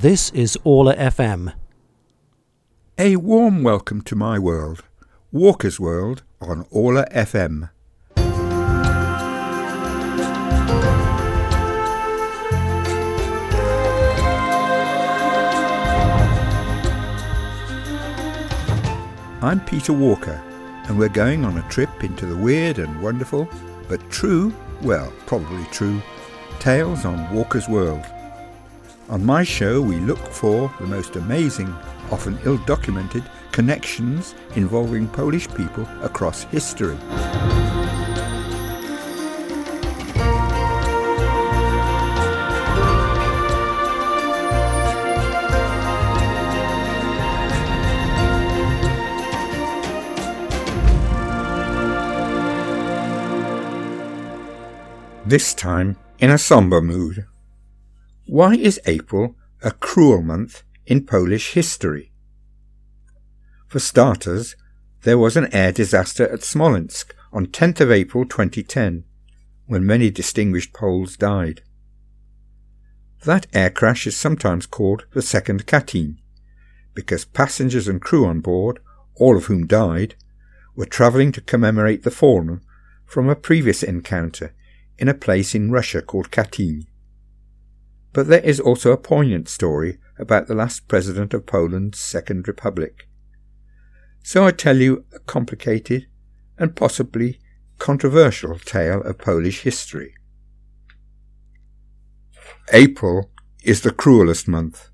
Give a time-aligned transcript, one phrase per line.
[0.00, 1.52] This is Orla FM.
[2.96, 4.82] A warm welcome to my world,
[5.30, 7.68] Walker's World on Orla FM.
[19.42, 20.42] I'm Peter Walker,
[20.88, 23.46] and we're going on a trip into the weird and wonderful,
[23.86, 26.00] but true, well, probably true,
[26.58, 28.06] tales on Walker's World.
[29.10, 31.66] On my show, we look for the most amazing,
[32.12, 36.96] often ill documented, connections involving Polish people across history.
[55.26, 57.26] This time in a somber mood.
[58.32, 62.12] Why is April a cruel month in Polish history?
[63.66, 64.54] For starters,
[65.02, 69.02] there was an air disaster at Smolensk on 10th of April 2010,
[69.66, 71.62] when many distinguished Poles died.
[73.24, 76.18] That air crash is sometimes called the Second Katyn,
[76.94, 78.78] because passengers and crew on board,
[79.16, 80.14] all of whom died,
[80.76, 82.60] were travelling to commemorate the fallen
[83.04, 84.54] from a previous encounter
[84.98, 86.86] in a place in Russia called Katyn.
[88.12, 93.08] But there is also a poignant story about the last president of Poland's Second Republic.
[94.22, 96.06] So I tell you a complicated
[96.58, 97.40] and possibly
[97.78, 100.14] controversial tale of Polish history.
[102.72, 103.30] April
[103.64, 104.90] is the cruelest month,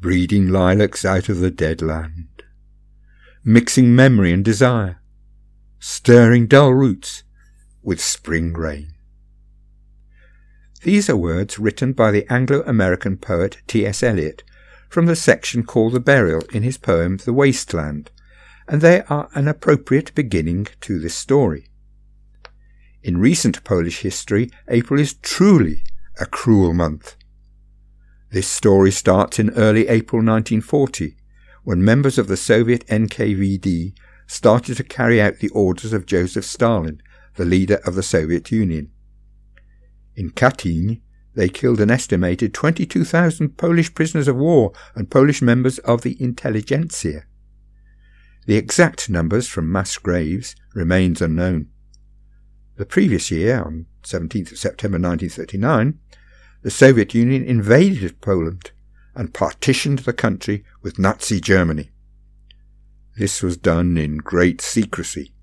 [0.00, 2.42] breeding lilacs out of the dead land,
[3.44, 5.02] mixing memory and desire,
[5.78, 7.24] stirring dull roots
[7.82, 8.91] with spring rain.
[10.82, 14.02] These are words written by the Anglo American poet T.S.
[14.02, 14.42] Eliot
[14.88, 18.10] from the section called The Burial in his poem The Waste Land,
[18.66, 21.68] and they are an appropriate beginning to this story.
[23.00, 25.84] In recent Polish history, April is truly
[26.20, 27.14] a cruel month.
[28.30, 31.16] This story starts in early April 1940,
[31.62, 33.94] when members of the Soviet NKVD
[34.26, 37.00] started to carry out the orders of Joseph Stalin,
[37.36, 38.90] the leader of the Soviet Union.
[40.14, 41.00] In Katyn,
[41.34, 47.24] they killed an estimated 22,000 Polish prisoners of war and Polish members of the intelligentsia.
[48.46, 51.68] The exact numbers from mass graves remains unknown.
[52.76, 55.98] The previous year, on 17th September 1939,
[56.62, 58.72] the Soviet Union invaded Poland
[59.14, 61.90] and partitioned the country with Nazi Germany.
[63.16, 65.34] This was done in great secrecy.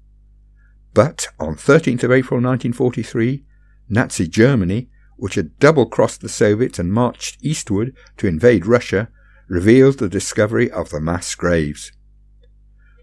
[0.94, 3.46] But on 13th of April 1943,
[3.90, 9.10] Nazi Germany, which had double crossed the Soviets and marched eastward to invade Russia,
[9.48, 11.92] revealed the discovery of the mass graves.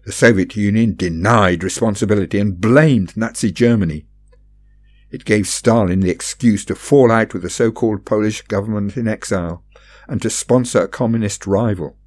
[0.05, 4.07] The Soviet Union denied responsibility and blamed Nazi Germany.
[5.11, 9.63] It gave Stalin the excuse to fall out with the so-called Polish government in exile
[10.07, 11.97] and to sponsor a communist rival.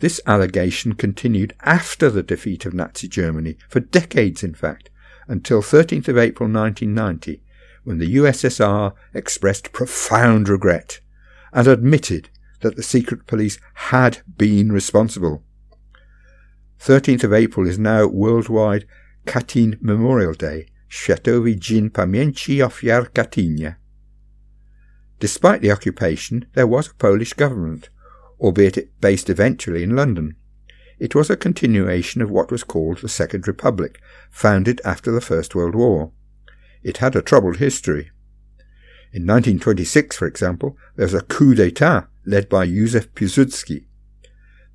[0.00, 4.89] This allegation continued after the defeat of Nazi Germany, for decades in fact,
[5.30, 7.40] until 13th of April 1990,
[7.84, 11.00] when the USSR expressed profound regret
[11.52, 12.28] and admitted
[12.62, 15.44] that the secret police had been responsible.
[16.80, 18.86] 13th of April is now worldwide
[19.24, 23.76] Katyn Memorial Day, Światowy Dzień Pamięci Ofiar Katynia.
[25.20, 27.88] Despite the occupation, there was a Polish government,
[28.40, 30.34] albeit based eventually in London.
[31.00, 33.98] It was a continuation of what was called the Second Republic,
[34.30, 36.12] founded after the First World War.
[36.82, 38.10] It had a troubled history.
[39.10, 43.86] In 1926, for example, there was a coup d'etat led by Józef Piłsudski.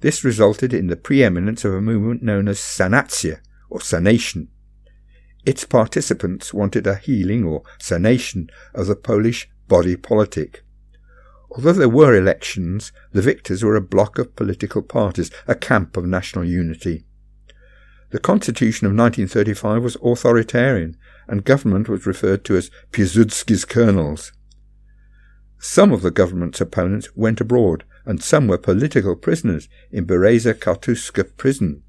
[0.01, 3.39] This resulted in the preeminence of a movement known as Sanacja,
[3.69, 4.48] or Sanation.
[5.45, 10.65] Its participants wanted a healing or sanation of the Polish body politic.
[11.51, 16.06] Although there were elections, the victors were a block of political parties, a camp of
[16.06, 17.06] national unity.
[18.12, 20.97] The Constitution of 1935 was authoritarian,
[21.27, 24.31] and government was referred to as Piłsudski's colonels.
[25.57, 31.36] Some of the government's opponents went abroad, and some were political prisoners in Bereza Kartuska
[31.38, 31.83] prison.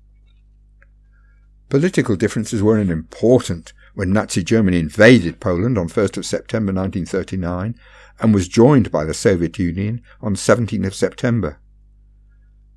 [1.68, 7.74] Political differences were important when Nazi Germany invaded Poland on 1st of September 1939
[8.20, 11.60] and was joined by the Soviet Union on 17th of September.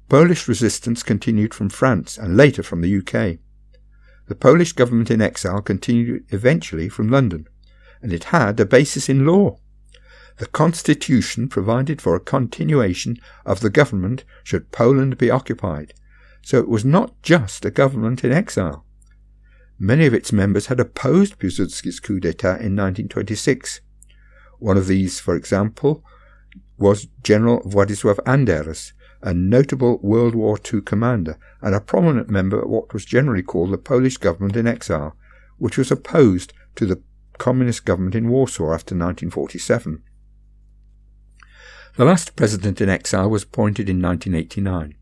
[0.10, 3.40] Polish resistance continued from France and later from the UK.
[4.28, 7.48] The Polish government in exile continued eventually from London,
[8.02, 9.60] and it had a basis in law.
[10.38, 15.94] The constitution provided for a continuation of the government should Poland be occupied,
[16.42, 18.86] so it was not just a government in exile.
[19.78, 23.82] Many of its members had opposed Piłsudski's coup d'etat in 1926.
[24.60, 26.04] One of these, for example,
[26.78, 32.70] was General Władysław Anders, a notable World War II commander and a prominent member of
[32.70, 35.16] what was generally called the Polish government in exile,
[35.58, 37.02] which was opposed to the
[37.38, 40.04] communist government in Warsaw after 1947.
[41.96, 44.96] The last president in exile was appointed in 1989.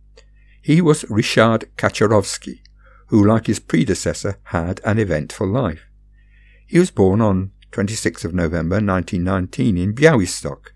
[0.62, 2.62] He was Richard Kaczorowski,
[3.08, 5.86] who, like his predecessor, had an eventful life.
[6.66, 10.68] He was born on 26th of November 1919 in Białystok,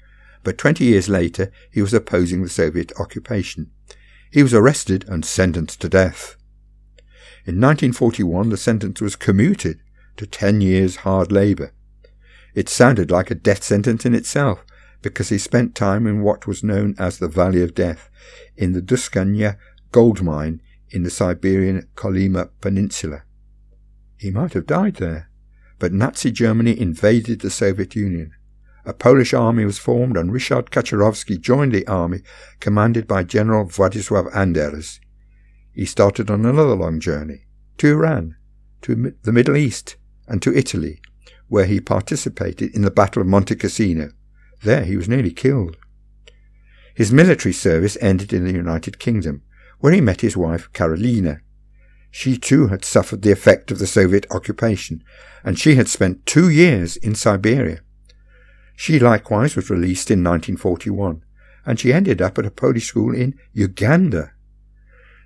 [0.44, 3.72] but 20 years later he was opposing the Soviet occupation.
[4.32, 6.36] He was arrested and sentenced to death.
[7.46, 9.80] In 1941 the sentence was commuted
[10.18, 11.74] to 10 years hard labour.
[12.54, 14.66] It sounded like a death sentence in itself,
[15.02, 18.10] because he spent time in what was known as the Valley of Death,
[18.56, 19.58] in the Duskania
[19.92, 23.24] gold mine in the Siberian Kolyma Peninsula.
[24.18, 25.31] He might have died there,
[25.82, 28.36] but Nazi Germany invaded the Soviet Union.
[28.86, 32.20] A Polish army was formed and Richard Kaczorowski joined the army
[32.60, 35.00] commanded by General Władysław Anders.
[35.74, 37.48] He started on another long journey
[37.80, 38.36] to Iran,
[38.84, 39.96] to the Middle East,
[40.28, 41.02] and to Italy,
[41.48, 44.12] where he participated in the Battle of Monte Cassino.
[44.62, 45.78] There he was nearly killed.
[46.94, 49.42] His military service ended in the United Kingdom,
[49.80, 51.42] where he met his wife Karolina.
[52.12, 55.02] She too had suffered the effect of the Soviet occupation,
[55.44, 57.80] and she had spent two years in Siberia.
[58.76, 61.24] She likewise was released in 1941,
[61.66, 64.34] and she ended up at a Polish school in Uganda.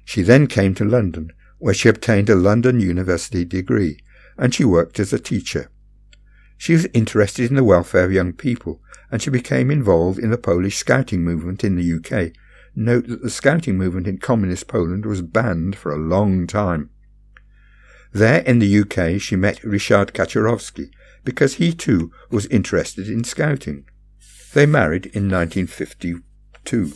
[0.04, 3.98] She then came to London, where she obtained a London University degree,
[4.38, 5.72] and she worked as a teacher.
[6.58, 10.38] She was interested in the welfare of young people, and she became involved in the
[10.38, 12.34] Polish scouting movement in the UK.
[12.76, 16.90] Note that the scouting movement in communist Poland was banned for a long time.
[18.12, 20.90] There in the UK she met Richard Kaczorowski,
[21.24, 23.86] because he too was interested in scouting.
[24.54, 26.94] They married in 1952.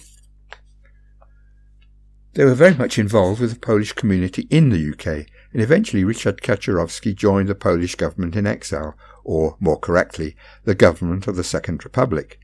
[2.34, 6.42] They were very much involved with the Polish community in the UK, and eventually Richard
[6.42, 11.84] Kaczorowski joined the Polish government in exile, or, more correctly, the government of the Second
[11.84, 12.40] Republic.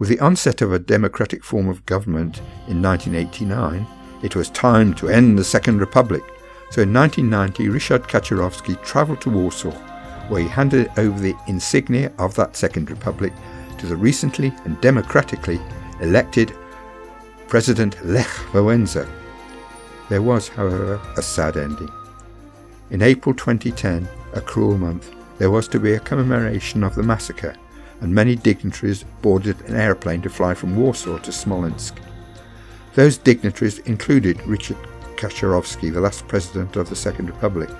[0.00, 2.38] With the onset of a democratic form of government
[2.68, 3.86] in 1989,
[4.22, 6.22] it was time to end the Second Republic,
[6.70, 9.72] so in 1990 Richard Kaczorowski travelled to Warsaw,
[10.30, 13.34] where he handed over the insignia of that Second Republic
[13.76, 15.60] to the recently and democratically
[16.00, 16.56] elected
[17.48, 19.06] President Lech Wałęsa.
[20.08, 21.90] There was, however, a sad ending.
[22.88, 27.54] In April 2010, a cruel month, there was to be a commemoration of the massacre,
[28.00, 31.96] and many dignitaries boarded an airplane to fly from Warsaw to Smolensk.
[32.94, 34.76] Those dignitaries included Richard
[35.16, 37.70] Kaczorowski, the last president of the Second Republic,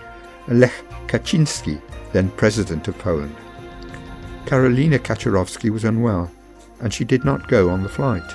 [0.47, 1.81] and Lech Kaczynski,
[2.13, 3.35] then president of Poland.
[4.45, 6.31] Karolina Kaczorowski was unwell,
[6.81, 8.29] and she did not go on the flight.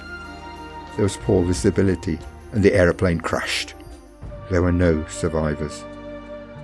[0.95, 2.19] There was poor visibility,
[2.51, 3.73] and the aeroplane crashed.
[4.49, 5.83] There were no survivors.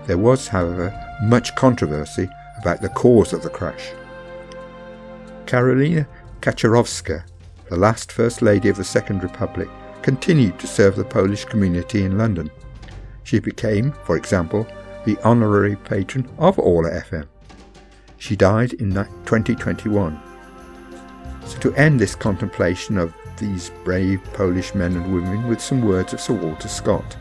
[0.07, 0.93] There was, however,
[1.23, 2.29] much controversy
[2.59, 3.91] about the cause of the crash.
[5.51, 6.07] Karolina
[6.39, 7.25] Kaczorowska,
[7.69, 9.67] the last First Lady of the Second Republic,
[10.01, 12.49] continued to serve the Polish community in London.
[13.23, 14.65] She became, for example,
[15.03, 17.27] the honorary patron of Orla FM.
[18.17, 20.17] She died in 2021.
[21.45, 26.13] So to end this contemplation of these brave Polish men and women with some words
[26.13, 27.17] of Sir Walter Scott.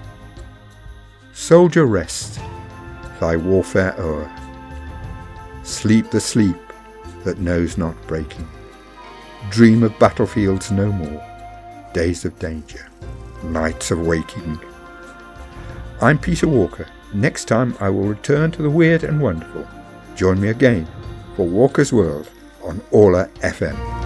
[1.33, 2.39] Soldier rest,
[3.19, 4.31] thy warfare o'er.
[5.65, 6.57] Sleep the sleep
[7.25, 8.49] that knows not breaking.
[9.51, 11.25] Dream of battlefields no more,
[11.93, 12.87] days of danger,
[13.45, 14.59] nights of waking.
[16.01, 16.87] I'm Peter Walker.
[17.13, 19.67] Next time I will return to the weird and wonderful.
[20.15, 20.87] Join me again
[21.37, 22.31] for Walker's World
[22.63, 24.00] on Orla FM.